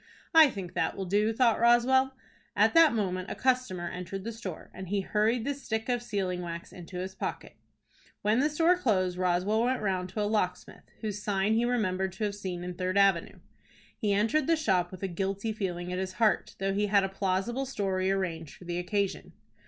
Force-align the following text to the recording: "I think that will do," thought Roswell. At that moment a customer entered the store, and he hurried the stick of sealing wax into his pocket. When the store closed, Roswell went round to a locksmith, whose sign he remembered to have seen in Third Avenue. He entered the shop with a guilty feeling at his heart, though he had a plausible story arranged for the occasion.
"I 0.33 0.49
think 0.49 0.73
that 0.73 0.97
will 0.97 1.05
do," 1.05 1.31
thought 1.31 1.59
Roswell. 1.59 2.15
At 2.55 2.73
that 2.73 2.95
moment 2.95 3.29
a 3.29 3.35
customer 3.35 3.87
entered 3.87 4.23
the 4.23 4.31
store, 4.31 4.71
and 4.73 4.87
he 4.89 5.01
hurried 5.01 5.45
the 5.45 5.53
stick 5.53 5.89
of 5.89 6.01
sealing 6.01 6.41
wax 6.41 6.73
into 6.73 6.97
his 6.97 7.13
pocket. 7.13 7.55
When 8.23 8.39
the 8.39 8.49
store 8.49 8.75
closed, 8.75 9.19
Roswell 9.19 9.61
went 9.61 9.79
round 9.83 10.09
to 10.09 10.21
a 10.21 10.25
locksmith, 10.25 10.89
whose 11.01 11.21
sign 11.21 11.53
he 11.53 11.65
remembered 11.65 12.13
to 12.13 12.23
have 12.23 12.33
seen 12.33 12.63
in 12.63 12.73
Third 12.73 12.97
Avenue. 12.97 13.41
He 13.95 14.11
entered 14.11 14.47
the 14.47 14.55
shop 14.55 14.89
with 14.89 15.03
a 15.03 15.07
guilty 15.07 15.53
feeling 15.53 15.93
at 15.93 15.99
his 15.99 16.13
heart, 16.13 16.55
though 16.57 16.73
he 16.73 16.87
had 16.87 17.03
a 17.03 17.07
plausible 17.07 17.67
story 17.67 18.09
arranged 18.09 18.55
for 18.55 18.63
the 18.65 18.79
occasion. 18.79 19.33